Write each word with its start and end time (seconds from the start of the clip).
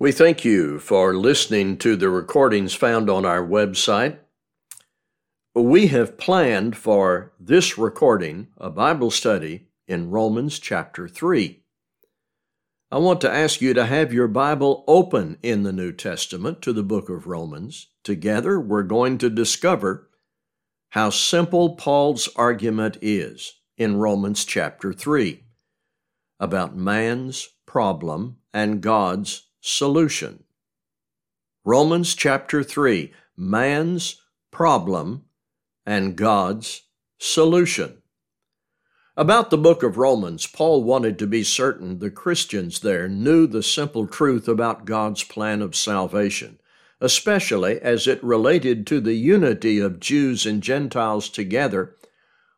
We 0.00 0.12
thank 0.12 0.46
you 0.46 0.78
for 0.78 1.14
listening 1.14 1.76
to 1.80 1.94
the 1.94 2.08
recordings 2.08 2.72
found 2.72 3.10
on 3.10 3.26
our 3.26 3.46
website. 3.46 4.16
We 5.54 5.88
have 5.88 6.16
planned 6.16 6.74
for 6.74 7.34
this 7.38 7.76
recording 7.76 8.48
a 8.56 8.70
Bible 8.70 9.10
study 9.10 9.68
in 9.86 10.08
Romans 10.08 10.58
chapter 10.58 11.06
3. 11.06 11.62
I 12.90 12.96
want 12.96 13.20
to 13.20 13.30
ask 13.30 13.60
you 13.60 13.74
to 13.74 13.84
have 13.84 14.10
your 14.10 14.26
Bible 14.26 14.84
open 14.88 15.36
in 15.42 15.64
the 15.64 15.72
New 15.72 15.92
Testament 15.92 16.62
to 16.62 16.72
the 16.72 16.82
book 16.82 17.10
of 17.10 17.26
Romans. 17.26 17.88
Together, 18.02 18.58
we're 18.58 18.84
going 18.84 19.18
to 19.18 19.28
discover 19.28 20.08
how 20.92 21.10
simple 21.10 21.76
Paul's 21.76 22.26
argument 22.36 22.96
is 23.02 23.60
in 23.76 23.98
Romans 23.98 24.46
chapter 24.46 24.94
3 24.94 25.44
about 26.38 26.74
man's 26.74 27.50
problem 27.66 28.38
and 28.54 28.80
God's 28.80 29.48
solution. 29.60 30.44
Romans 31.64 32.14
chapter 32.14 32.62
3 32.62 33.12
Man's 33.36 34.20
problem 34.50 35.24
and 35.86 36.16
God's 36.16 36.82
solution. 37.18 38.02
About 39.16 39.50
the 39.50 39.58
book 39.58 39.82
of 39.82 39.98
Romans, 39.98 40.46
Paul 40.46 40.84
wanted 40.84 41.18
to 41.18 41.26
be 41.26 41.42
certain 41.42 41.98
the 41.98 42.10
Christians 42.10 42.80
there 42.80 43.08
knew 43.08 43.46
the 43.46 43.62
simple 43.62 44.06
truth 44.06 44.48
about 44.48 44.86
God's 44.86 45.22
plan 45.24 45.60
of 45.60 45.76
salvation, 45.76 46.58
especially 47.00 47.80
as 47.80 48.06
it 48.06 48.22
related 48.24 48.86
to 48.86 49.00
the 49.00 49.14
unity 49.14 49.78
of 49.78 50.00
Jews 50.00 50.46
and 50.46 50.62
Gentiles 50.62 51.28
together 51.28 51.96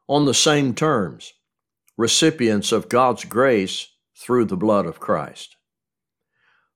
on 0.09 0.25
the 0.25 0.35
same 0.35 0.75
terms, 0.75 1.33
recipients 1.97 2.71
of 2.71 2.89
God's 2.89 3.25
grace 3.25 3.89
through 4.17 4.45
the 4.45 4.57
blood 4.57 4.87
of 4.87 5.01
Christ. 5.01 5.57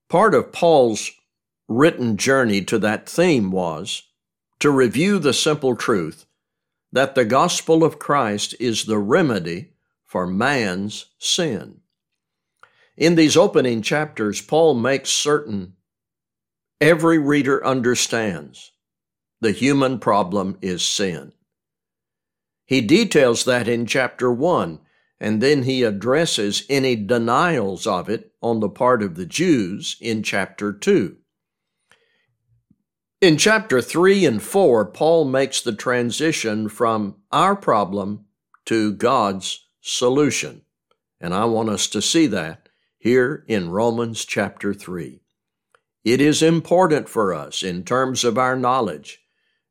Part 0.09 0.34
of 0.34 0.52
Paul's 0.52 1.10
written 1.69 2.16
journey 2.16 2.62
to 2.62 2.78
that 2.78 3.09
theme 3.09 3.51
was 3.51 4.05
to 4.61 4.70
review 4.70 5.19
the 5.19 5.33
simple 5.33 5.75
truth 5.75 6.27
that 6.92 7.14
the 7.14 7.25
gospel 7.25 7.83
of 7.83 7.98
Christ 7.98 8.55
is 8.61 8.84
the 8.84 8.98
remedy 8.98 9.72
for 10.05 10.27
man's 10.27 11.06
sin. 11.19 11.80
In 12.97 13.17
these 13.17 13.36
opening 13.36 13.83
chapters, 13.83 14.41
Paul 14.41 14.75
makes 14.75 15.11
certain 15.11 15.75
every 16.80 17.19
reader 17.19 17.64
understands 17.67 18.73
the 19.41 19.50
human 19.50 19.98
problem 19.98 20.56
is 20.62 20.83
sin. 20.84 21.33
He 22.64 22.80
details 22.80 23.45
that 23.45 23.69
in 23.69 23.86
chapter 23.86 24.33
1 24.33 24.80
and 25.20 25.42
then 25.42 25.62
he 25.62 25.83
addresses 25.83 26.64
any 26.69 26.97
denials 26.97 27.86
of 27.86 28.09
it 28.09 28.33
on 28.42 28.61
the 28.61 28.69
part 28.69 29.03
of 29.03 29.14
the 29.14 29.27
Jews 29.27 29.97
in 30.00 30.23
chapter 30.23 30.73
2. 30.73 31.17
In 33.23 33.39
chapter 33.39 33.81
3 33.81 34.27
and 34.27 34.42
4, 34.42 34.84
Paul 34.86 35.25
makes 35.25 35.62
the 35.62 35.75
transition 35.75 36.69
from 36.69 37.17
our 37.33 37.56
problem 37.56 38.27
to 38.67 38.92
God's 38.92 39.67
solution. 39.81 40.62
And 41.19 41.33
I 41.33 41.47
want 41.47 41.70
us 41.70 41.86
to 41.89 42.03
see 42.03 42.27
that 42.27 42.69
here 42.98 43.45
in 43.48 43.70
Romans 43.70 44.25
chapter 44.25 44.75
3. 44.75 45.20
It 46.05 46.20
is 46.20 46.42
important 46.42 47.08
for 47.08 47.33
us 47.33 47.62
in 47.62 47.84
terms 47.84 48.23
of 48.23 48.36
our 48.36 48.55
knowledge. 48.55 49.23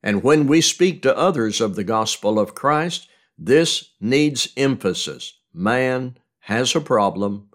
And 0.02 0.24
when 0.24 0.48
we 0.48 0.60
speak 0.60 1.02
to 1.04 1.18
others 1.18 1.62
of 1.62 1.76
the 1.76 1.84
gospel 1.84 2.40
of 2.40 2.56
Christ, 2.56 3.08
this 3.38 3.92
needs 4.00 4.50
emphasis. 4.56 5.40
Man 5.54 6.18
has 6.40 6.76
a 6.76 6.82
problem, 6.82 7.50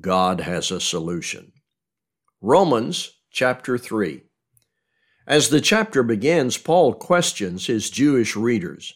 God 0.00 0.40
has 0.40 0.70
a 0.70 0.80
solution. 0.80 1.52
Romans 2.40 3.16
chapter 3.30 3.78
3. 3.78 4.22
As 5.26 5.48
the 5.48 5.60
chapter 5.60 6.02
begins, 6.02 6.56
Paul 6.56 6.94
questions 6.94 7.66
his 7.66 7.90
Jewish 7.90 8.36
readers. 8.36 8.94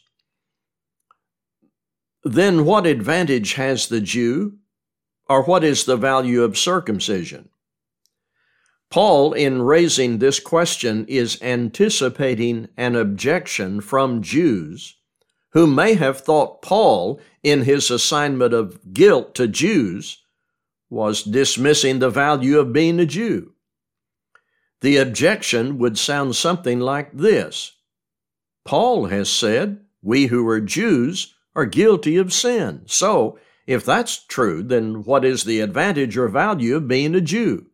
Then 2.24 2.64
what 2.64 2.86
advantage 2.86 3.54
has 3.54 3.88
the 3.88 4.00
Jew, 4.00 4.58
or 5.28 5.42
what 5.42 5.64
is 5.64 5.84
the 5.84 5.96
value 5.96 6.42
of 6.42 6.56
circumcision? 6.56 7.48
Paul, 8.90 9.32
in 9.32 9.62
raising 9.62 10.18
this 10.18 10.38
question, 10.38 11.04
is 11.08 11.40
anticipating 11.42 12.68
an 12.76 12.94
objection 12.94 13.80
from 13.80 14.22
Jews 14.22 14.96
who 15.52 15.66
may 15.66 15.94
have 15.94 16.20
thought 16.20 16.62
Paul, 16.62 17.20
in 17.42 17.62
his 17.62 17.90
assignment 17.90 18.54
of 18.54 18.92
guilt 18.92 19.34
to 19.36 19.46
Jews, 19.46 20.22
was 20.88 21.22
dismissing 21.22 21.98
the 21.98 22.10
value 22.10 22.58
of 22.58 22.72
being 22.72 23.00
a 23.00 23.06
Jew. 23.06 23.52
The 24.80 24.96
objection 24.96 25.78
would 25.78 25.98
sound 25.98 26.36
something 26.36 26.80
like 26.80 27.12
this 27.12 27.72
Paul 28.64 29.06
has 29.06 29.30
said, 29.30 29.80
We 30.02 30.26
who 30.26 30.46
are 30.48 30.60
Jews 30.60 31.34
are 31.54 31.66
guilty 31.66 32.16
of 32.16 32.32
sin. 32.32 32.82
So, 32.86 33.38
if 33.66 33.84
that's 33.84 34.24
true, 34.24 34.62
then 34.62 35.04
what 35.04 35.24
is 35.24 35.44
the 35.44 35.60
advantage 35.60 36.16
or 36.16 36.28
value 36.28 36.76
of 36.76 36.88
being 36.88 37.14
a 37.14 37.20
Jew? 37.20 37.66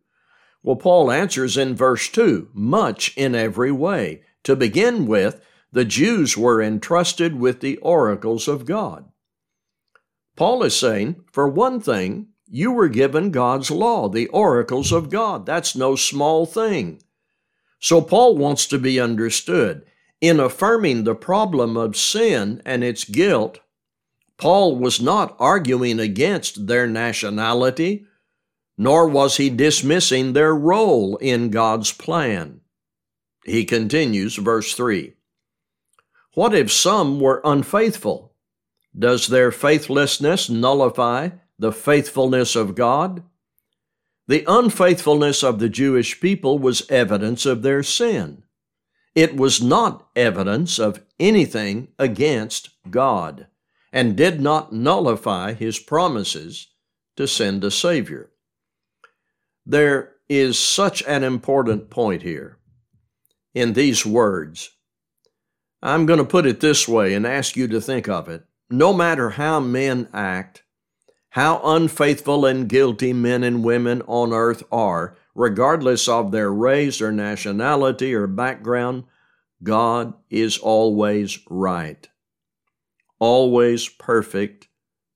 Well, 0.61 0.75
Paul 0.75 1.11
answers 1.11 1.57
in 1.57 1.75
verse 1.75 2.09
2 2.09 2.49
much 2.53 3.15
in 3.17 3.35
every 3.35 3.71
way. 3.71 4.21
To 4.43 4.55
begin 4.55 5.05
with, 5.05 5.41
the 5.71 5.85
Jews 5.85 6.35
were 6.37 6.61
entrusted 6.61 7.39
with 7.39 7.61
the 7.61 7.77
oracles 7.77 8.47
of 8.47 8.65
God. 8.65 9.05
Paul 10.35 10.63
is 10.63 10.75
saying, 10.75 11.23
for 11.31 11.47
one 11.47 11.79
thing, 11.79 12.29
you 12.47 12.71
were 12.71 12.87
given 12.87 13.29
God's 13.31 13.69
law, 13.69 14.09
the 14.09 14.27
oracles 14.27 14.91
of 14.91 15.09
God. 15.09 15.45
That's 15.45 15.75
no 15.75 15.95
small 15.95 16.45
thing. 16.45 17.01
So 17.79 18.01
Paul 18.01 18.37
wants 18.37 18.65
to 18.67 18.79
be 18.79 18.99
understood. 18.99 19.83
In 20.21 20.39
affirming 20.39 21.03
the 21.03 21.15
problem 21.15 21.77
of 21.77 21.95
sin 21.95 22.61
and 22.65 22.83
its 22.83 23.03
guilt, 23.03 23.59
Paul 24.37 24.77
was 24.77 25.01
not 25.01 25.35
arguing 25.39 25.99
against 25.99 26.67
their 26.67 26.87
nationality, 26.87 28.05
nor 28.77 29.07
was 29.07 29.37
he 29.37 29.49
dismissing 29.49 30.33
their 30.33 30.55
role 30.55 31.17
in 31.17 31.49
God's 31.49 31.91
plan. 31.91 32.61
He 33.45 33.65
continues, 33.65 34.35
verse 34.35 34.73
3 34.73 35.13
what 36.33 36.53
if 36.53 36.71
some 36.71 37.19
were 37.19 37.41
unfaithful? 37.43 38.33
Does 38.97 39.27
their 39.27 39.51
faithlessness 39.51 40.49
nullify 40.49 41.29
the 41.57 41.71
faithfulness 41.71 42.55
of 42.55 42.75
God? 42.75 43.23
The 44.27 44.43
unfaithfulness 44.47 45.43
of 45.43 45.59
the 45.59 45.69
Jewish 45.69 46.21
people 46.21 46.59
was 46.59 46.89
evidence 46.89 47.45
of 47.45 47.61
their 47.61 47.81
sin. 47.83 48.43
It 49.15 49.35
was 49.35 49.61
not 49.61 50.07
evidence 50.15 50.77
of 50.79 51.03
anything 51.19 51.89
against 51.97 52.69
God 52.89 53.47
and 53.91 54.15
did 54.15 54.39
not 54.39 54.71
nullify 54.71 55.53
his 55.53 55.79
promises 55.79 56.67
to 57.17 57.27
send 57.27 57.63
a 57.63 57.71
Savior. 57.71 58.29
There 59.65 60.13
is 60.29 60.59
such 60.59 61.01
an 61.07 61.23
important 61.23 61.89
point 61.89 62.21
here 62.21 62.59
in 63.53 63.73
these 63.73 64.05
words 64.05 64.69
I'm 65.81 66.05
going 66.05 66.19
to 66.19 66.25
put 66.25 66.45
it 66.45 66.59
this 66.59 66.87
way 66.87 67.13
and 67.13 67.25
ask 67.25 67.55
you 67.55 67.67
to 67.69 67.79
think 67.79 68.09
of 68.09 68.27
it. 68.27 68.43
No 68.69 68.93
matter 68.93 69.31
how 69.31 69.59
men 69.59 70.09
act, 70.13 70.63
how 71.31 71.61
unfaithful 71.63 72.45
and 72.45 72.67
guilty 72.67 73.13
men 73.13 73.43
and 73.43 73.63
women 73.63 74.01
on 74.07 74.33
earth 74.33 74.63
are, 74.71 75.15
regardless 75.35 76.07
of 76.07 76.31
their 76.31 76.51
race 76.51 77.01
or 77.01 77.11
nationality 77.11 78.13
or 78.13 78.27
background, 78.27 79.05
God 79.63 80.13
is 80.29 80.57
always 80.57 81.39
right, 81.49 82.07
always 83.19 83.87
perfect, 83.87 84.67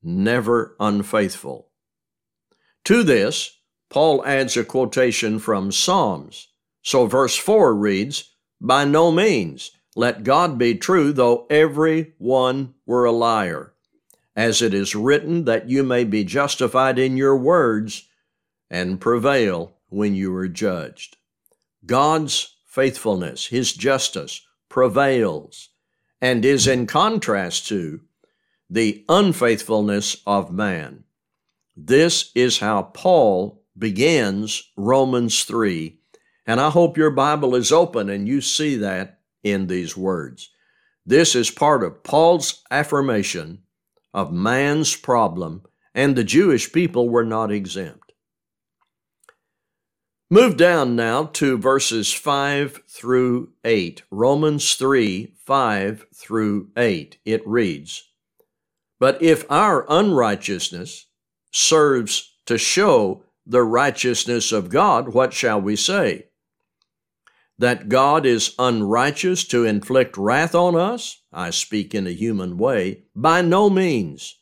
never 0.02 0.75
unfaithful. 0.79 1.69
To 2.85 3.03
this, 3.03 3.59
Paul 3.90 4.25
adds 4.25 4.57
a 4.57 4.63
quotation 4.63 5.40
from 5.40 5.72
Psalms. 5.72 6.50
So 6.82 7.05
verse 7.05 7.37
4 7.37 7.73
reads, 7.73 8.35
By 8.59 8.85
no 8.85 9.11
means. 9.11 9.72
Let 9.95 10.23
God 10.23 10.57
be 10.57 10.75
true, 10.75 11.13
though 11.13 11.45
every 11.49 12.13
one 12.17 12.73
were 12.85 13.05
a 13.05 13.11
liar, 13.11 13.73
as 14.35 14.61
it 14.61 14.73
is 14.73 14.95
written 14.95 15.45
that 15.45 15.69
you 15.69 15.84
may 15.84 16.03
be 16.03 16.23
justified 16.23 16.97
in 16.97 17.16
your 17.17 17.37
words 17.37 18.07
and 18.69 18.99
prevail 18.99 19.78
when 19.90 20.16
you 20.16 20.34
are 20.35 20.47
judged. 20.47 21.17
God's 21.85 22.55
faithfulness, 22.66 23.47
His 23.47 23.73
justice, 23.73 24.41
prevails 24.67 25.69
and 26.19 26.43
is 26.43 26.66
in 26.67 26.87
contrast 26.87 27.67
to 27.67 28.01
the 28.69 29.05
unfaithfulness 29.07 30.23
of 30.25 30.51
man. 30.51 31.03
This 31.78 32.31
is 32.34 32.59
how 32.59 32.84
Paul 32.84 33.61
begins 33.78 34.72
Romans 34.75 35.43
3, 35.43 35.99
and 36.47 36.59
I 36.59 36.69
hope 36.72 36.97
your 36.97 37.11
Bible 37.11 37.53
is 37.55 37.72
open 37.72 38.09
and 38.09 38.28
you 38.28 38.41
see 38.41 38.75
that 38.78 39.19
in 39.43 39.67
these 39.67 39.95
words. 39.97 40.49
This 41.05 41.35
is 41.35 41.51
part 41.51 41.84
of 41.84 42.03
Paul's 42.03 42.63
affirmation 42.72 43.63
of 44.13 44.31
man's 44.31 44.95
problem, 44.95 45.63
and 45.93 46.16
the 46.16 46.23
Jewish 46.23 46.72
people 46.72 47.09
were 47.09 47.25
not 47.25 47.51
exempt. 47.51 48.13
Move 50.29 50.57
down 50.57 50.95
now 50.95 51.25
to 51.25 51.57
verses 51.57 52.11
5 52.11 52.81
through 52.90 53.51
8. 53.63 54.01
Romans 54.09 54.73
3 54.75 55.34
5 55.37 56.05
through 56.16 56.69
8. 56.78 57.17
It 57.25 57.46
reads, 57.46 58.09
But 58.99 59.22
if 59.22 59.46
our 59.51 59.85
unrighteousness 59.89 61.05
serves 61.51 62.35
to 62.46 62.57
show 62.57 63.23
the 63.46 63.61
righteousness 63.61 64.51
of 64.51 64.69
God, 64.69 65.13
what 65.13 65.34
shall 65.34 65.61
we 65.61 65.75
say? 65.75 66.29
That 67.59 67.88
God 67.90 68.26
is 68.26 68.55
unrighteous 68.58 69.46
to 69.46 69.64
inflict 69.64 70.17
wrath 70.17 70.55
on 70.55 70.76
us? 70.76 71.22
I 71.32 71.52
speak 71.52 71.94
in 71.94 72.08
a 72.08 72.11
human 72.11 72.58
way. 72.58 73.03
By 73.16 73.41
no 73.41 73.70
means. 73.70 74.40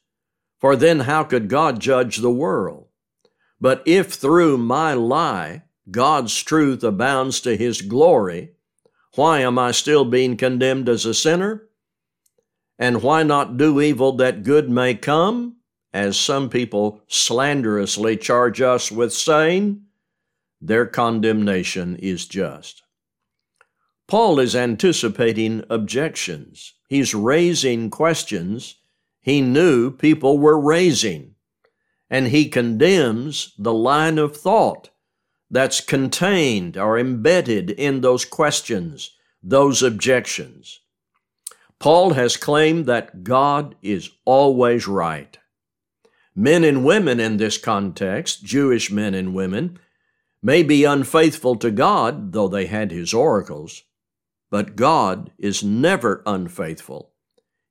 For 0.60 0.76
then 0.76 1.02
how 1.02 1.24
could 1.24 1.50
God 1.50 1.80
judge 1.80 2.18
the 2.18 2.32
world? 2.32 2.88
But 3.60 3.84
if 3.86 4.14
through 4.14 4.58
my 4.58 4.94
lie, 4.94 5.64
God's 5.90 6.42
truth 6.42 6.84
abounds 6.84 7.42
to 7.42 7.58
his 7.58 7.82
glory, 7.82 8.52
why 9.16 9.40
am 9.42 9.60
I 9.60 9.72
still 9.72 10.06
being 10.06 10.38
condemned 10.38 10.88
as 10.88 11.06
a 11.06 11.14
sinner? 11.14 11.68
And 12.80 13.04
why 13.04 13.24
not 13.24 13.58
do 13.58 13.82
evil 13.82 14.14
that 14.14 14.44
good 14.44 14.70
may 14.70 14.96
come, 14.96 15.58
as 15.94 16.18
some 16.18 16.50
people 16.50 17.02
slanderously 17.08 18.18
charge 18.18 18.62
us 18.62 18.92
with 18.92 19.14
saying? 19.14 19.84
Their 20.62 20.86
condemnation 20.86 21.98
is 21.98 22.26
just. 22.26 22.84
Paul 24.12 24.42
is 24.42 24.58
anticipating 24.58 25.64
objections. 25.70 26.74
He's 26.90 27.16
raising 27.16 27.90
questions 27.90 28.76
he 29.22 29.40
knew 29.40 29.90
people 29.90 30.38
were 30.38 30.60
raising, 30.60 31.36
and 32.10 32.28
he 32.28 32.50
condemns 32.50 33.54
the 33.58 33.74
line 33.74 34.18
of 34.18 34.36
thought 34.36 34.90
that's 35.50 35.80
contained 35.80 36.76
or 36.76 37.00
embedded 37.00 37.70
in 37.70 38.02
those 38.02 38.26
questions, 38.26 39.12
those 39.42 39.82
objections. 39.82 40.82
Paul 41.80 42.10
has 42.16 42.36
claimed 42.36 42.88
that 42.88 43.24
God 43.24 43.76
is 43.82 44.10
always 44.26 44.90
right. 44.90 45.38
Men 46.36 46.66
and 46.66 46.84
women 46.84 47.22
in 47.22 47.38
this 47.38 47.58
context, 47.58 48.44
Jewish 48.44 48.92
men 48.92 49.14
and 49.14 49.34
women, 49.34 49.80
may 50.44 50.64
be 50.64 50.84
unfaithful 50.84 51.56
to 51.56 51.72
God, 51.72 52.34
though 52.34 52.50
they 52.50 52.66
had 52.66 52.92
his 52.92 53.14
oracles, 53.14 53.84
but 54.52 54.76
God 54.76 55.32
is 55.40 55.64
never 55.64 56.22
unfaithful. 56.28 57.14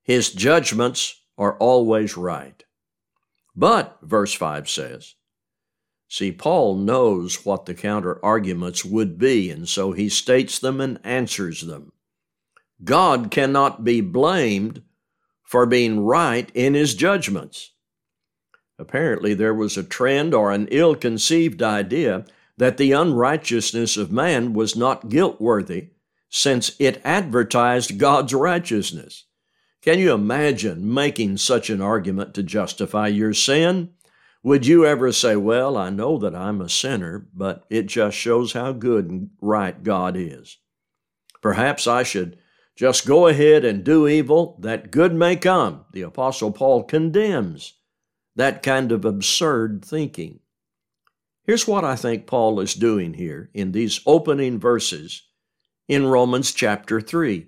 His 0.03 0.33
judgments 0.33 1.21
are 1.37 1.55
always 1.57 2.17
right. 2.17 2.61
But, 3.55 3.99
verse 4.01 4.33
5 4.33 4.69
says, 4.69 5.15
See, 6.07 6.31
Paul 6.31 6.75
knows 6.75 7.45
what 7.45 7.65
the 7.65 7.73
counter 7.73 8.19
arguments 8.25 8.83
would 8.83 9.17
be, 9.17 9.49
and 9.49 9.69
so 9.69 9.93
he 9.93 10.09
states 10.09 10.59
them 10.59 10.81
and 10.81 10.99
answers 11.05 11.61
them. 11.61 11.93
God 12.83 13.31
cannot 13.31 13.85
be 13.85 14.01
blamed 14.01 14.81
for 15.43 15.65
being 15.65 16.01
right 16.01 16.51
in 16.53 16.73
his 16.73 16.95
judgments. 16.95 17.71
Apparently, 18.79 19.33
there 19.33 19.53
was 19.53 19.77
a 19.77 19.83
trend 19.83 20.33
or 20.33 20.51
an 20.51 20.67
ill 20.71 20.95
conceived 20.95 21.61
idea 21.61 22.25
that 22.57 22.77
the 22.77 22.91
unrighteousness 22.91 23.95
of 23.95 24.11
man 24.11 24.53
was 24.53 24.75
not 24.75 25.09
guilt 25.09 25.39
worthy, 25.39 25.89
since 26.31 26.71
it 26.79 27.01
advertised 27.03 27.99
God's 27.99 28.33
righteousness. 28.33 29.25
Can 29.81 29.99
you 29.99 30.13
imagine 30.13 30.91
making 30.91 31.37
such 31.37 31.69
an 31.69 31.81
argument 31.81 32.33
to 32.35 32.43
justify 32.43 33.07
your 33.07 33.33
sin? 33.33 33.89
Would 34.41 34.65
you 34.65 34.85
ever 34.85 35.11
say, 35.11 35.35
Well, 35.35 35.75
I 35.77 35.89
know 35.89 36.17
that 36.17 36.33
I'm 36.33 36.61
a 36.61 36.69
sinner, 36.69 37.27
but 37.33 37.65
it 37.69 37.87
just 37.87 38.17
shows 38.17 38.53
how 38.53 38.71
good 38.71 39.09
and 39.09 39.29
right 39.41 39.83
God 39.83 40.15
is? 40.17 40.57
Perhaps 41.41 41.85
I 41.85 42.03
should 42.03 42.37
just 42.75 43.05
go 43.05 43.27
ahead 43.27 43.65
and 43.65 43.83
do 43.83 44.07
evil 44.07 44.57
that 44.61 44.89
good 44.89 45.13
may 45.13 45.35
come. 45.35 45.85
The 45.91 46.03
Apostle 46.03 46.51
Paul 46.51 46.83
condemns 46.83 47.73
that 48.35 48.63
kind 48.63 48.91
of 48.91 49.03
absurd 49.03 49.83
thinking. 49.83 50.39
Here's 51.43 51.67
what 51.67 51.83
I 51.83 51.95
think 51.95 52.25
Paul 52.25 52.59
is 52.61 52.73
doing 52.73 53.15
here 53.15 53.49
in 53.53 53.73
these 53.73 53.99
opening 54.05 54.59
verses 54.59 55.23
in 55.87 56.07
Romans 56.07 56.53
chapter 56.53 57.01
3. 57.01 57.47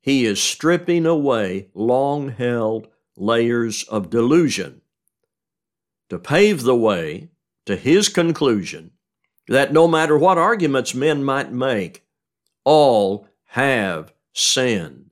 He 0.00 0.24
is 0.24 0.42
stripping 0.42 1.06
away 1.06 1.68
long 1.74 2.30
held 2.30 2.88
layers 3.16 3.84
of 3.84 4.10
delusion 4.10 4.80
to 6.08 6.18
pave 6.18 6.62
the 6.62 6.76
way 6.76 7.30
to 7.66 7.76
his 7.76 8.08
conclusion 8.08 8.90
that 9.48 9.72
no 9.72 9.86
matter 9.86 10.18
what 10.18 10.38
arguments 10.38 10.94
men 10.94 11.22
might 11.22 11.52
make, 11.52 12.04
all 12.64 13.26
have 13.46 14.12
sinned. 14.32 15.10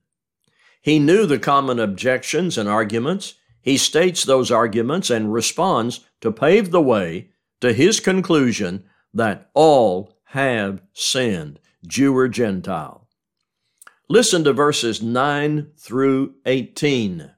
He 0.81 0.99
knew 0.99 1.27
the 1.27 1.39
common 1.39 1.79
objections 1.79 2.57
and 2.57 2.69
arguments. 2.69 3.35
He 3.61 3.77
states 3.77 4.25
those 4.25 4.51
arguments 4.51 5.11
and 5.11 5.33
responds 5.33 6.01
to 6.21 6.33
pave 6.33 6.71
the 6.71 6.81
way 6.81 7.29
to 7.61 7.73
his 7.73 8.01
conclusion 8.01 8.85
that 9.13 9.51
all 9.55 10.17
have 10.25 10.81
sinned, 10.93 11.61
Jew 11.87 12.17
or 12.17 12.29
Gentile. 12.29 13.09
Listen 14.09 14.45
to 14.45 14.53
verses 14.53 15.03
9 15.03 15.71
through 15.79 16.35
18. 16.45 17.31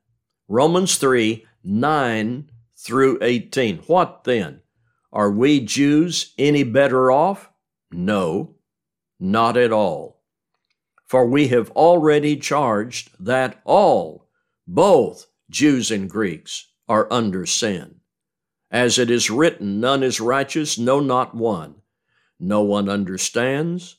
Romans 0.48 0.96
3 0.96 1.46
9 1.64 2.50
through 2.76 3.18
18. 3.22 3.78
What 3.86 4.24
then? 4.24 4.62
Are 5.12 5.30
we 5.30 5.60
Jews 5.60 6.34
any 6.38 6.62
better 6.62 7.12
off? 7.12 7.50
No, 7.92 8.56
not 9.20 9.56
at 9.56 9.72
all. 9.72 10.22
For 11.06 11.26
we 11.26 11.48
have 11.48 11.70
already 11.72 12.36
charged 12.36 13.10
that 13.20 13.60
all, 13.64 14.28
both 14.66 15.26
Jews 15.50 15.90
and 15.90 16.08
Greeks, 16.08 16.72
are 16.88 17.06
under 17.12 17.44
sin. 17.44 18.00
As 18.70 18.98
it 18.98 19.10
is 19.10 19.30
written, 19.30 19.78
none 19.78 20.02
is 20.02 20.20
righteous, 20.20 20.78
no, 20.78 20.98
not 20.98 21.34
one. 21.34 21.82
No 22.40 22.62
one 22.62 22.88
understands, 22.88 23.98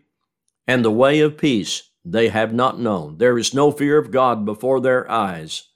and 0.67 0.83
the 0.83 0.91
way 0.91 1.19
of 1.19 1.37
peace 1.37 1.89
they 2.03 2.29
have 2.29 2.53
not 2.53 2.79
known. 2.79 3.17
There 3.17 3.37
is 3.37 3.53
no 3.53 3.71
fear 3.71 3.97
of 3.97 4.11
God 4.11 4.45
before 4.45 4.79
their 4.79 5.09
eyes. 5.09 5.69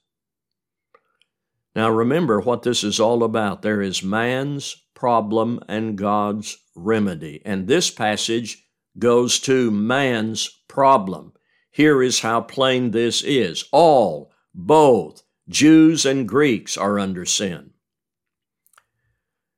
Now 1.74 1.90
remember 1.90 2.40
what 2.40 2.62
this 2.62 2.82
is 2.82 2.98
all 2.98 3.22
about. 3.22 3.62
There 3.62 3.82
is 3.82 4.02
man's 4.02 4.76
problem 4.94 5.60
and 5.68 5.96
God's 5.96 6.56
remedy. 6.74 7.42
And 7.44 7.66
this 7.66 7.90
passage 7.90 8.64
goes 8.98 9.38
to 9.40 9.70
man's 9.70 10.48
problem. 10.68 11.32
Here 11.70 12.02
is 12.02 12.20
how 12.20 12.40
plain 12.40 12.92
this 12.92 13.22
is. 13.22 13.64
All, 13.70 14.32
both 14.54 15.22
Jews 15.48 16.06
and 16.06 16.26
Greeks 16.26 16.76
are 16.76 16.98
under 16.98 17.26
sin. 17.26 17.70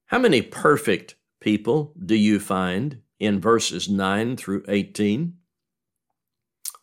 How 0.07 0.19
many 0.19 0.43
perfect 0.43 1.15
people 1.41 1.95
do 2.05 2.17
you 2.17 2.41
find 2.41 3.03
in 3.19 3.41
verses 3.41 3.89
9 3.89 4.37
through 4.37 4.65
18? 4.69 5.35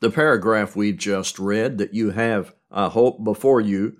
The 0.02 0.10
paragraph 0.10 0.76
we've 0.76 0.98
just 0.98 1.40
read 1.40 1.78
that 1.78 1.94
you 1.94 2.12
have, 2.12 2.54
I 2.70 2.90
hope, 2.90 3.24
before 3.24 3.62
you 3.62 3.98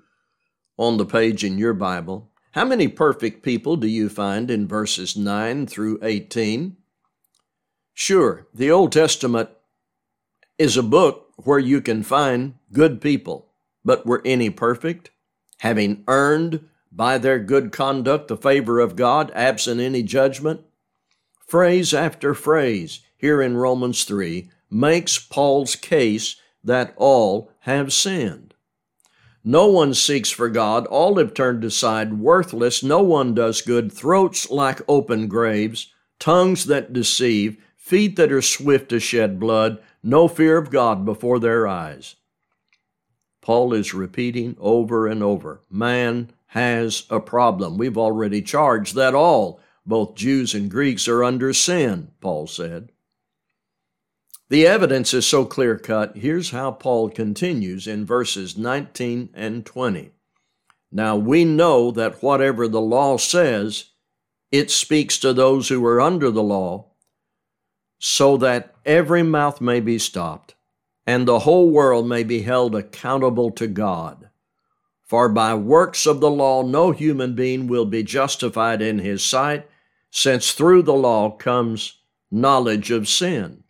on 0.78 0.98
the 0.98 1.06
page 1.06 1.44
in 1.44 1.58
your 1.58 1.74
Bible. 1.74 2.32
How 2.52 2.66
many 2.66 2.88
perfect 2.88 3.44
people 3.44 3.76
do 3.76 3.88
you 3.88 4.10
find 4.10 4.50
in 4.52 4.68
verses 4.68 5.16
9 5.16 5.68
through 5.68 6.00
18? 6.02 6.78
Sure, 7.94 8.48
the 8.54 8.72
Old 8.72 8.92
Testament 8.92 9.50
is 10.58 10.78
a 10.78 10.84
book 10.84 11.34
where 11.38 11.60
you 11.60 11.82
can 11.82 12.04
find 12.04 12.56
good 12.72 13.02
people, 13.02 13.52
but 13.84 14.06
were 14.06 14.22
any 14.26 14.50
perfect? 14.50 15.12
Having 15.60 16.04
earned 16.08 16.68
by 16.92 17.18
their 17.18 17.40
good 17.40 17.72
conduct 17.72 18.28
the 18.28 18.38
favor 18.38 18.80
of 18.80 18.96
God, 18.96 19.32
absent 19.34 19.82
any 19.82 20.04
judgment? 20.04 20.62
Phrase 21.46 21.94
after 21.94 22.34
phrase 22.34 23.02
here 23.18 23.42
in 23.42 23.58
Romans 23.58 24.04
3 24.04 24.50
makes 24.70 25.20
Paul's 25.20 25.76
case 25.76 26.36
that 26.64 26.94
all 26.98 27.52
have 27.62 27.94
sinned. 27.94 28.54
No 29.44 29.68
one 29.68 29.94
seeks 29.94 30.32
for 30.32 30.50
God. 30.50 30.88
All 30.88 31.18
have 31.18 31.36
turned 31.36 31.64
aside, 31.64 32.16
worthless. 32.20 32.82
No 32.82 33.04
one 33.04 33.36
does 33.36 33.62
good. 33.62 33.92
Throats 33.92 34.50
like 34.50 34.82
open 34.88 35.28
graves, 35.28 35.94
tongues 36.18 36.66
that 36.66 36.94
deceive, 36.94 37.64
feet 37.78 38.16
that 38.16 38.32
are 38.32 38.42
swift 38.42 38.90
to 38.90 39.00
shed 39.00 39.40
blood, 39.40 39.78
no 40.02 40.28
fear 40.28 40.58
of 40.58 40.72
God 40.72 41.06
before 41.06 41.40
their 41.40 41.68
eyes. 41.68 42.16
Paul 43.42 43.74
is 43.74 43.94
repeating 43.94 44.58
over 44.60 45.06
and 45.06 45.22
over 45.22 45.62
man 45.70 46.32
has 46.48 47.06
a 47.12 47.20
problem. 47.20 47.78
We've 47.78 47.98
already 47.98 48.42
charged 48.42 48.96
that 48.96 49.14
all, 49.14 49.60
both 49.86 50.16
Jews 50.16 50.54
and 50.54 50.70
Greeks, 50.70 51.08
are 51.08 51.24
under 51.24 51.54
sin, 51.54 52.12
Paul 52.22 52.48
said. 52.48 52.92
The 54.50 54.68
evidence 54.68 55.14
is 55.14 55.26
so 55.26 55.46
clear 55.46 55.78
cut. 55.78 56.18
Here's 56.18 56.52
how 56.52 56.72
Paul 56.72 57.10
continues 57.10 57.88
in 57.88 58.06
verses 58.06 58.58
19 58.58 59.30
and 59.34 59.66
20. 59.66 60.12
Now 60.92 61.16
we 61.16 61.46
know 61.46 61.92
that 61.92 62.22
whatever 62.22 62.68
the 62.68 62.82
law 62.82 63.18
says, 63.18 63.92
it 64.52 64.70
speaks 64.70 65.18
to 65.20 65.34
those 65.34 65.70
who 65.70 65.84
are 65.86 66.00
under 66.00 66.30
the 66.30 66.44
law, 66.44 66.92
so 67.98 68.38
that 68.38 68.76
every 68.86 69.24
mouth 69.24 69.60
may 69.60 69.80
be 69.80 69.98
stopped, 69.98 70.56
and 71.08 71.28
the 71.28 71.40
whole 71.40 71.70
world 71.70 72.08
may 72.08 72.24
be 72.24 72.44
held 72.44 72.76
accountable 72.76 73.52
to 73.52 73.68
God. 73.68 74.30
For 75.04 75.28
by 75.28 75.56
works 75.56 76.06
of 76.06 76.20
the 76.20 76.30
law 76.32 76.64
no 76.64 76.92
human 76.92 77.36
being 77.36 77.68
will 77.68 77.86
be 77.86 78.04
justified 78.04 78.82
in 78.82 79.00
his 79.00 79.24
sight, 79.24 79.68
since 80.16 80.54
through 80.54 80.82
the 80.82 80.94
law 80.94 81.30
comes 81.30 82.00
knowledge 82.32 82.90
of 82.90 83.06
sin. 83.06 83.62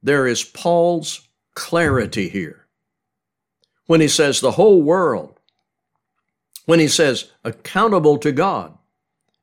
There 0.00 0.24
is 0.24 0.44
Paul's 0.44 1.26
clarity 1.56 2.28
here. 2.28 2.68
When 3.86 4.00
he 4.00 4.06
says 4.06 4.40
the 4.40 4.52
whole 4.52 4.80
world, 4.80 5.40
when 6.64 6.78
he 6.78 6.86
says 6.86 7.32
accountable 7.42 8.18
to 8.18 8.30
God, 8.30 8.78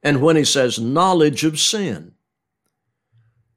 and 0.02 0.22
when 0.22 0.38
he 0.38 0.46
says 0.46 0.80
knowledge 0.80 1.44
of 1.44 1.60
sin. 1.60 2.14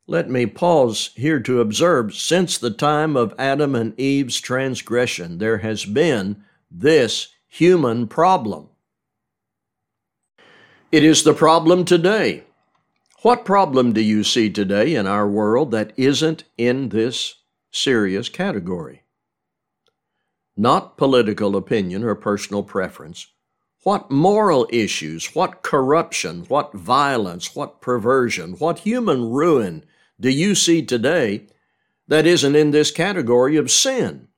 Let 0.09 0.29
me 0.29 0.47
pause 0.47 1.11
here 1.15 1.39
to 1.41 1.61
observe 1.61 2.13
since 2.13 2.59
the 2.59 2.73
time 2.73 3.17
of 3.17 3.37
Adam 3.39 3.77
and 3.77 3.99
Eve's 4.01 4.41
transgression, 4.41 5.39
there 5.39 5.59
has 5.59 5.85
been 5.85 6.43
this 6.73 7.29
human 7.47 8.09
problem. 8.09 8.71
It 10.91 11.05
is 11.05 11.23
the 11.23 11.35
problem 11.35 11.85
today. 11.85 12.45
What 13.21 13.45
problem 13.45 13.93
do 13.93 14.01
you 14.01 14.25
see 14.25 14.49
today 14.49 14.95
in 14.95 15.07
our 15.07 15.29
world 15.29 15.71
that 15.73 15.93
isn't 15.99 16.45
in 16.57 16.89
this 16.89 17.35
serious 17.71 18.31
category? 18.31 19.03
Not 20.57 20.97
political 20.97 21.57
opinion 21.57 22.05
or 22.05 22.15
personal 22.15 22.63
preference. 22.63 23.27
What 23.83 24.11
moral 24.11 24.67
issues, 24.71 25.35
what 25.35 25.63
corruption, 25.63 26.45
what 26.49 26.73
violence, 26.73 27.55
what 27.55 27.83
perversion, 27.83 28.53
what 28.53 28.79
human 28.79 29.29
ruin 29.29 29.85
do 30.19 30.31
you 30.31 30.55
see 30.55 30.81
today 30.81 31.49
that 32.07 32.27
isn't 32.27 32.57
in 32.57 32.71
this 32.71 32.91
category 32.91 33.59
of 33.59 33.71
sin? 33.71 34.29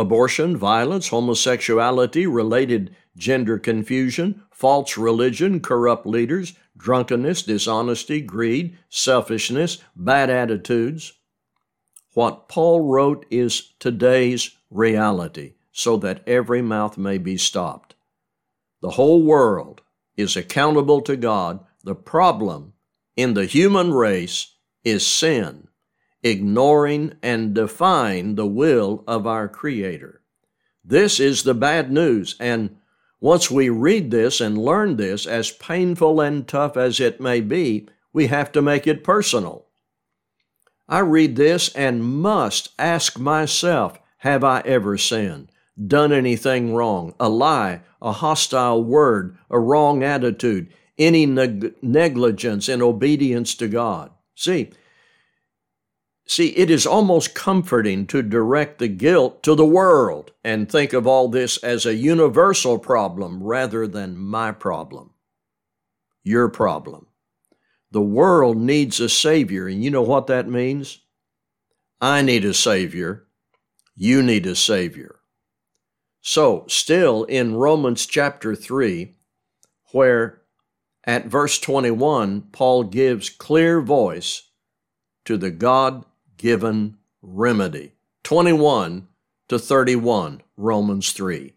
Abortion, 0.00 0.56
violence, 0.56 1.08
homosexuality, 1.08 2.26
related 2.26 2.96
gender 3.16 3.58
confusion, 3.58 4.42
false 4.50 4.96
religion, 4.96 5.60
corrupt 5.60 6.06
leaders, 6.06 6.54
drunkenness, 6.76 7.42
dishonesty, 7.42 8.20
greed, 8.20 8.78
selfishness, 8.88 9.78
bad 9.94 10.30
attitudes. 10.30 11.12
What 12.14 12.48
Paul 12.48 12.80
wrote 12.80 13.26
is 13.30 13.72
today's 13.78 14.56
reality, 14.70 15.54
so 15.70 15.96
that 15.98 16.26
every 16.26 16.62
mouth 16.62 16.96
may 16.96 17.18
be 17.18 17.36
stopped. 17.36 17.94
The 18.80 18.90
whole 18.90 19.22
world 19.22 19.82
is 20.16 20.36
accountable 20.36 21.02
to 21.02 21.16
God. 21.16 21.60
The 21.84 21.94
problem 21.94 22.72
in 23.16 23.34
the 23.34 23.44
human 23.44 23.92
race 23.92 24.54
is 24.82 25.06
sin 25.06 25.68
ignoring 26.22 27.14
and 27.22 27.54
defying 27.54 28.34
the 28.34 28.46
will 28.46 29.04
of 29.06 29.26
our 29.26 29.48
Creator. 29.48 30.20
This 30.84 31.20
is 31.20 31.42
the 31.42 31.54
bad 31.54 31.90
news, 31.92 32.36
and 32.40 32.76
once 33.20 33.50
we 33.50 33.68
read 33.68 34.10
this 34.10 34.40
and 34.40 34.56
learn 34.56 34.96
this, 34.96 35.26
as 35.26 35.50
painful 35.50 36.20
and 36.20 36.48
tough 36.48 36.76
as 36.76 37.00
it 37.00 37.20
may 37.20 37.40
be, 37.40 37.86
we 38.12 38.28
have 38.28 38.50
to 38.52 38.62
make 38.62 38.86
it 38.86 39.04
personal. 39.04 39.66
I 40.88 41.00
read 41.00 41.36
this 41.36 41.72
and 41.74 42.02
must 42.02 42.70
ask 42.78 43.18
myself 43.18 43.98
Have 44.18 44.42
I 44.42 44.60
ever 44.64 44.98
sinned? 44.98 45.52
Done 45.86 46.12
anything 46.12 46.74
wrong? 46.74 47.14
A 47.20 47.28
lie, 47.28 47.82
a 48.02 48.12
hostile 48.12 48.82
word, 48.82 49.38
a 49.48 49.58
wrong 49.58 50.02
attitude, 50.02 50.72
any 50.98 51.26
neg- 51.26 51.74
negligence 51.82 52.68
in 52.68 52.82
obedience 52.82 53.54
to 53.56 53.68
God? 53.68 54.10
See, 54.34 54.70
See, 56.30 56.50
it 56.50 56.70
is 56.70 56.86
almost 56.86 57.34
comforting 57.34 58.06
to 58.06 58.22
direct 58.22 58.78
the 58.78 58.86
guilt 58.86 59.42
to 59.42 59.56
the 59.56 59.66
world 59.66 60.30
and 60.44 60.70
think 60.70 60.92
of 60.92 61.04
all 61.04 61.26
this 61.26 61.56
as 61.56 61.84
a 61.84 61.96
universal 61.96 62.78
problem 62.78 63.42
rather 63.42 63.88
than 63.88 64.16
my 64.16 64.52
problem, 64.52 65.10
your 66.22 66.48
problem. 66.48 67.08
The 67.90 68.00
world 68.00 68.58
needs 68.58 69.00
a 69.00 69.08
Savior, 69.08 69.66
and 69.66 69.82
you 69.82 69.90
know 69.90 70.02
what 70.02 70.28
that 70.28 70.46
means? 70.46 71.00
I 72.00 72.22
need 72.22 72.44
a 72.44 72.54
Savior. 72.54 73.26
You 73.96 74.22
need 74.22 74.46
a 74.46 74.54
Savior. 74.54 75.18
So, 76.20 76.64
still 76.68 77.24
in 77.24 77.56
Romans 77.56 78.06
chapter 78.06 78.54
3, 78.54 79.16
where 79.90 80.42
at 81.02 81.26
verse 81.26 81.58
21, 81.58 82.42
Paul 82.52 82.84
gives 82.84 83.30
clear 83.30 83.80
voice 83.80 84.48
to 85.24 85.36
the 85.36 85.50
God 85.50 86.04
given 86.40 86.96
remedy. 87.22 87.92
21 88.24 89.08
to 89.48 89.58
31, 89.58 90.42
Romans 90.56 91.12
3. 91.12 91.52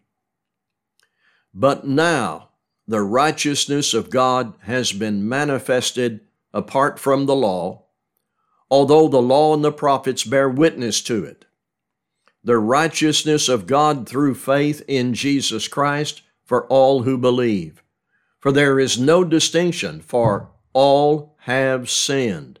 But 1.52 1.86
now 1.86 2.50
the 2.86 3.00
righteousness 3.00 3.94
of 3.94 4.10
God 4.10 4.54
has 4.62 4.92
been 4.92 5.28
manifested 5.28 6.20
apart 6.52 6.98
from 6.98 7.26
the 7.26 7.34
law, 7.34 7.86
although 8.70 9.08
the 9.08 9.22
law 9.22 9.54
and 9.54 9.64
the 9.64 9.72
prophets 9.72 10.24
bear 10.24 10.48
witness 10.48 11.00
to 11.02 11.24
it. 11.24 11.46
The 12.42 12.58
righteousness 12.58 13.48
of 13.48 13.66
God 13.66 14.06
through 14.06 14.34
faith 14.34 14.82
in 14.86 15.14
Jesus 15.14 15.66
Christ 15.66 16.22
for 16.44 16.66
all 16.66 17.02
who 17.02 17.16
believe. 17.16 17.82
For 18.38 18.52
there 18.52 18.78
is 18.78 18.98
no 18.98 19.24
distinction, 19.24 20.02
for 20.02 20.50
all 20.74 21.36
have 21.40 21.88
sinned 21.88 22.60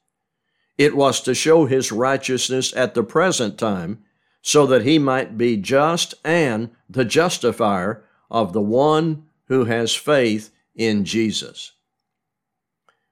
It 0.77 0.95
was 0.95 1.21
to 1.21 1.35
show 1.35 1.65
his 1.65 1.91
righteousness 1.91 2.73
at 2.75 2.93
the 2.93 3.03
present 3.03 3.57
time, 3.57 4.03
so 4.41 4.65
that 4.65 4.83
he 4.83 4.97
might 4.97 5.37
be 5.37 5.57
just 5.57 6.15
and 6.25 6.71
the 6.89 7.05
justifier 7.05 8.03
of 8.29 8.53
the 8.53 8.61
one 8.61 9.25
who 9.45 9.65
has 9.65 9.93
faith 9.93 10.49
in 10.75 11.05
Jesus. 11.05 11.73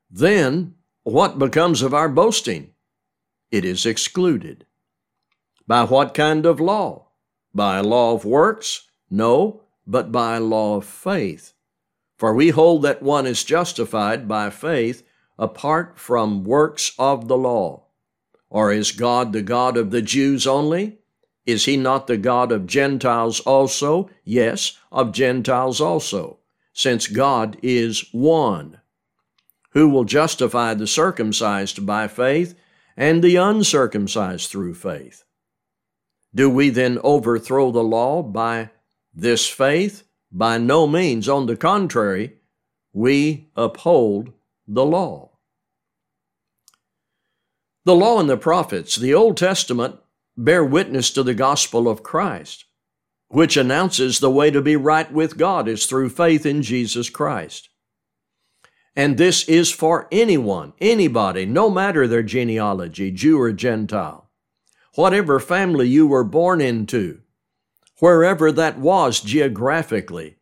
Then, 0.09 0.75
what 1.03 1.37
becomes 1.37 1.81
of 1.81 1.93
our 1.93 2.09
boasting? 2.09 2.71
It 3.51 3.65
is 3.65 3.85
excluded. 3.85 4.65
By 5.67 5.83
what 5.83 6.13
kind 6.13 6.45
of 6.45 6.59
law? 6.59 7.09
By 7.53 7.77
a 7.77 7.83
law 7.83 8.13
of 8.13 8.25
works? 8.25 8.89
No, 9.09 9.61
but 9.85 10.11
by 10.11 10.37
a 10.37 10.41
law 10.41 10.77
of 10.77 10.85
faith. 10.85 11.53
For 12.17 12.33
we 12.33 12.49
hold 12.49 12.81
that 12.83 13.03
one 13.03 13.25
is 13.25 13.43
justified 13.43 14.27
by 14.27 14.49
faith 14.49 15.03
apart 15.39 15.97
from 15.97 16.43
works 16.43 16.91
of 16.99 17.27
the 17.27 17.37
law? 17.37 17.85
Or 18.49 18.71
is 18.71 18.91
God 18.91 19.33
the 19.33 19.41
God 19.41 19.77
of 19.77 19.89
the 19.89 20.01
Jews 20.01 20.45
only? 20.45 20.99
Is 21.45 21.65
he 21.65 21.77
not 21.77 22.05
the 22.05 22.17
God 22.17 22.51
of 22.51 22.67
Gentiles 22.67 23.39
also? 23.39 24.09
Yes, 24.23 24.77
of 24.91 25.13
Gentiles 25.13 25.81
also, 25.81 26.37
since 26.73 27.07
God 27.07 27.57
is 27.63 28.05
one. 28.11 28.81
Who 29.71 29.89
will 29.89 30.03
justify 30.03 30.73
the 30.73 30.87
circumcised 30.87 31.85
by 31.85 32.07
faith 32.07 32.55
and 32.97 33.23
the 33.23 33.37
uncircumcised 33.37 34.49
through 34.49 34.73
faith? 34.73 35.23
Do 36.35 36.49
we 36.49 36.69
then 36.69 36.99
overthrow 37.03 37.71
the 37.71 37.83
law 37.83 38.21
by 38.21 38.71
this 39.13 39.47
faith? 39.47 40.03
By 40.31 40.57
no 40.57 40.85
means. 40.85 41.27
On 41.27 41.47
the 41.47 41.55
contrary, 41.55 42.33
we 42.93 43.49
uphold 43.55 44.33
the 44.67 44.85
law. 44.85 45.28
The 47.89 47.95
law 47.95 48.19
and 48.19 48.29
the 48.29 48.37
prophets, 48.37 48.97
the 48.97 49.15
Old 49.15 49.35
Testament, 49.35 49.95
bear 50.37 50.63
witness 50.63 51.09
to 51.09 51.23
the 51.23 51.33
gospel 51.33 51.89
of 51.89 52.03
Christ, 52.03 52.65
which 53.29 53.57
announces 53.57 54.19
the 54.19 54.29
way 54.29 54.51
to 54.51 54.61
be 54.61 54.75
right 54.75 55.11
with 55.11 55.39
God 55.39 55.67
is 55.67 55.87
through 55.87 56.09
faith 56.09 56.45
in 56.45 56.61
Jesus 56.61 57.09
Christ. 57.09 57.69
And 58.95 59.17
this 59.17 59.43
is 59.49 59.71
for 59.71 60.07
anyone, 60.11 60.73
anybody, 60.79 61.47
no 61.47 61.67
matter 61.67 62.07
their 62.07 62.21
genealogy, 62.21 63.09
Jew 63.09 63.41
or 63.41 63.51
Gentile. 63.53 64.29
Whatever 64.93 65.39
family 65.39 65.87
you 65.87 66.05
were 66.05 66.23
born 66.23 66.61
into, 66.61 67.21
wherever 67.97 68.51
that 68.51 68.77
was 68.77 69.19
geographically, 69.19 70.35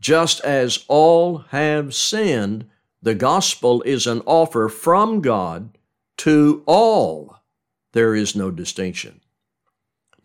just 0.00 0.42
as 0.42 0.84
all 0.86 1.38
have 1.48 1.94
sinned, 1.94 2.66
the 3.00 3.14
gospel 3.14 3.80
is 3.86 4.06
an 4.06 4.20
offer 4.26 4.68
from 4.68 5.22
God 5.22 5.77
to 6.18 6.62
all. 6.66 7.38
There 7.92 8.14
is 8.14 8.36
no 8.36 8.50
distinction. 8.50 9.20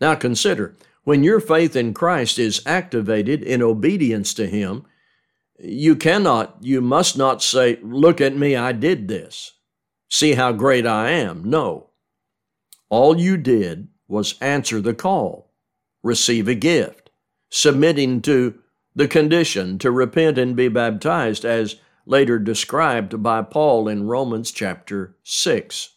Now 0.00 0.14
consider, 0.14 0.76
when 1.04 1.24
your 1.24 1.40
faith 1.40 1.76
in 1.76 1.94
Christ 1.94 2.38
is 2.38 2.62
activated 2.66 3.42
in 3.42 3.62
obedience 3.62 4.34
to 4.34 4.46
Him, 4.46 4.84
you 5.58 5.96
cannot, 5.96 6.56
you 6.60 6.80
must 6.80 7.16
not 7.16 7.42
say, 7.42 7.78
Look 7.82 8.20
at 8.20 8.36
me, 8.36 8.56
I 8.56 8.72
did 8.72 9.08
this. 9.08 9.52
See 10.10 10.34
how 10.34 10.52
great 10.52 10.86
I 10.86 11.10
am. 11.10 11.48
No. 11.48 11.90
All 12.88 13.18
you 13.18 13.36
did 13.36 13.88
was 14.08 14.38
answer 14.40 14.80
the 14.80 14.94
call, 14.94 15.52
receive 16.02 16.48
a 16.48 16.54
gift, 16.54 17.10
submitting 17.50 18.20
to 18.22 18.58
the 18.94 19.08
condition 19.08 19.78
to 19.78 19.90
repent 19.90 20.38
and 20.38 20.54
be 20.54 20.68
baptized, 20.68 21.44
as 21.44 21.76
later 22.06 22.38
described 22.38 23.22
by 23.22 23.42
Paul 23.42 23.88
in 23.88 24.06
Romans 24.06 24.50
chapter 24.50 25.16
6. 25.22 25.90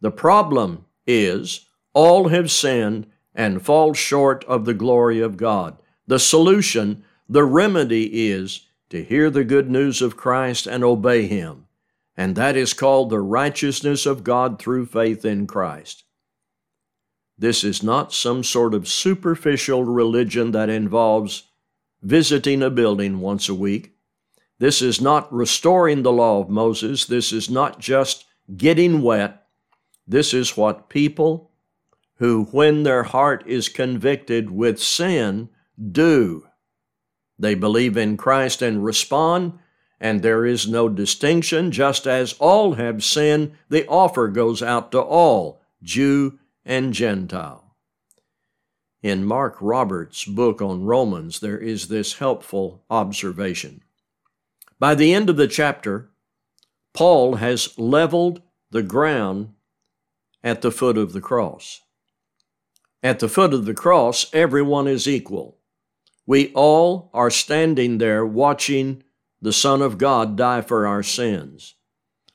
The 0.00 0.10
problem 0.10 0.86
is 1.06 1.66
all 1.92 2.28
have 2.28 2.50
sinned 2.50 3.06
and 3.34 3.62
fall 3.62 3.92
short 3.92 4.44
of 4.44 4.64
the 4.64 4.74
glory 4.74 5.20
of 5.20 5.36
God. 5.36 5.76
The 6.06 6.18
solution 6.18 7.04
the 7.28 7.44
remedy 7.44 8.28
is 8.30 8.66
to 8.88 9.04
hear 9.04 9.30
the 9.30 9.44
good 9.44 9.70
news 9.70 10.02
of 10.02 10.16
Christ 10.16 10.66
and 10.66 10.82
obey 10.82 11.26
Him, 11.26 11.66
and 12.16 12.34
that 12.34 12.56
is 12.56 12.72
called 12.72 13.10
the 13.10 13.20
righteousness 13.20 14.04
of 14.04 14.24
God 14.24 14.58
through 14.58 14.86
faith 14.86 15.24
in 15.24 15.46
Christ. 15.46 16.04
This 17.38 17.64
is 17.64 17.82
not 17.82 18.12
some 18.12 18.42
sort 18.42 18.74
of 18.74 18.88
superficial 18.88 19.84
religion 19.84 20.50
that 20.50 20.68
involves 20.68 21.44
visiting 22.02 22.62
a 22.62 22.70
building 22.70 23.20
once 23.20 23.48
a 23.48 23.54
week. 23.54 23.94
This 24.60 24.82
is 24.82 25.00
not 25.00 25.32
restoring 25.32 26.02
the 26.02 26.12
law 26.12 26.42
of 26.42 26.50
Moses. 26.50 27.06
This 27.06 27.32
is 27.32 27.48
not 27.48 27.80
just 27.80 28.26
getting 28.54 29.00
wet. 29.00 29.46
This 30.06 30.34
is 30.34 30.54
what 30.54 30.90
people 30.90 31.50
who, 32.16 32.44
when 32.52 32.82
their 32.82 33.04
heart 33.04 33.42
is 33.46 33.70
convicted 33.70 34.50
with 34.50 34.78
sin, 34.78 35.48
do. 35.90 36.46
They 37.38 37.54
believe 37.54 37.96
in 37.96 38.18
Christ 38.18 38.60
and 38.60 38.84
respond, 38.84 39.58
and 39.98 40.20
there 40.20 40.44
is 40.44 40.68
no 40.68 40.90
distinction. 40.90 41.70
Just 41.70 42.06
as 42.06 42.34
all 42.34 42.74
have 42.74 43.02
sinned, 43.02 43.52
the 43.70 43.86
offer 43.86 44.28
goes 44.28 44.62
out 44.62 44.92
to 44.92 45.00
all, 45.00 45.62
Jew 45.82 46.38
and 46.66 46.92
Gentile. 46.92 47.76
In 49.02 49.24
Mark 49.24 49.56
Roberts' 49.62 50.26
book 50.26 50.60
on 50.60 50.84
Romans, 50.84 51.40
there 51.40 51.56
is 51.56 51.88
this 51.88 52.18
helpful 52.18 52.84
observation. 52.90 53.82
By 54.80 54.94
the 54.94 55.12
end 55.12 55.28
of 55.28 55.36
the 55.36 55.46
chapter, 55.46 56.10
Paul 56.94 57.34
has 57.36 57.78
leveled 57.78 58.40
the 58.70 58.82
ground 58.82 59.50
at 60.42 60.62
the 60.62 60.70
foot 60.70 60.96
of 60.96 61.12
the 61.12 61.20
cross. 61.20 61.82
At 63.02 63.18
the 63.18 63.28
foot 63.28 63.52
of 63.52 63.66
the 63.66 63.74
cross, 63.74 64.32
everyone 64.32 64.88
is 64.88 65.06
equal. 65.06 65.58
We 66.26 66.50
all 66.54 67.10
are 67.12 67.30
standing 67.30 67.98
there 67.98 68.24
watching 68.24 69.02
the 69.42 69.52
Son 69.52 69.82
of 69.82 69.98
God 69.98 70.34
die 70.36 70.62
for 70.62 70.86
our 70.86 71.02
sins. 71.02 71.74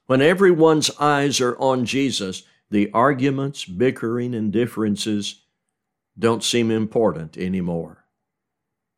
When 0.06 0.22
everyone's 0.22 0.92
eyes 1.00 1.42
are 1.42 1.58
on 1.58 1.86
Jesus, 1.86 2.44
the 2.70 2.92
arguments, 2.94 3.66
bickering, 3.66 4.36
and 4.36 4.52
differences 4.52 5.42
don't 6.18 6.44
seem 6.44 6.70
important 6.70 7.38
anymore. 7.38 8.06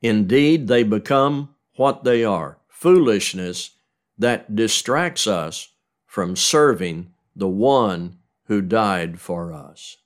Indeed, 0.01 0.67
they 0.67 0.83
become 0.83 1.55
what 1.75 2.03
they 2.03 2.25
are 2.25 2.56
foolishness 2.77 3.71
that 4.19 4.55
distracts 4.55 5.25
us 5.25 5.69
from 6.05 6.35
serving 6.35 7.11
the 7.35 7.47
one 7.47 8.19
who 8.43 8.61
died 8.61 9.19
for 9.19 9.51
us. 9.51 9.97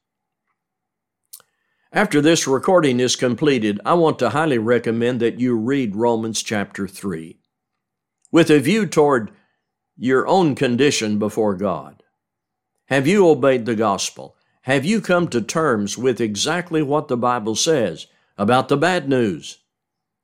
After 1.91 2.21
this 2.21 2.47
recording 2.47 3.01
is 3.01 3.17
completed, 3.17 3.81
I 3.86 3.95
want 3.95 4.19
to 4.19 4.29
highly 4.29 4.57
recommend 4.57 5.19
that 5.19 5.38
you 5.38 5.57
read 5.57 5.97
Romans 5.97 6.41
chapter 6.41 6.88
3 6.88 7.38
with 8.31 8.49
a 8.49 8.62
view 8.62 8.86
toward 8.86 9.31
your 9.97 10.25
own 10.25 10.55
condition 10.55 11.19
before 11.19 11.55
God. 11.55 12.03
Have 12.86 13.05
you 13.05 13.27
obeyed 13.27 13.65
the 13.65 13.75
gospel? 13.75 14.38
Have 14.62 14.86
you 14.86 15.01
come 15.01 15.27
to 15.27 15.41
terms 15.41 15.97
with 15.97 16.21
exactly 16.21 16.81
what 16.81 17.10
the 17.10 17.17
Bible 17.17 17.55
says 17.55 18.07
about 18.38 18.69
the 18.69 18.77
bad 18.77 19.10
news 19.10 19.57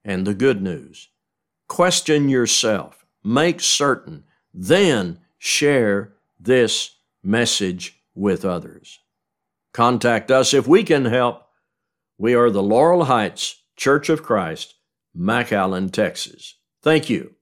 and 0.06 0.26
the 0.26 0.34
good 0.34 0.62
news? 0.62 1.10
Question 1.68 2.30
yourself, 2.30 3.06
make 3.24 3.62
certain, 3.62 4.24
then 4.54 5.20
share 5.38 6.14
this 6.40 6.96
message 7.24 8.02
with 8.16 8.46
others. 8.46 9.00
Contact 9.74 10.32
us 10.32 10.54
if 10.54 10.68
we 10.68 10.84
can 10.84 11.06
help 11.06 11.48
we 12.20 12.34
are 12.34 12.50
the 12.50 12.64
Laurel 12.64 13.06
Heights 13.06 13.62
Church 13.76 14.10
of 14.10 14.24
Christ, 14.24 14.74
McAllen, 15.16 15.92
Texas. 15.92 16.56
Thank 16.82 17.12
you. 17.12 17.37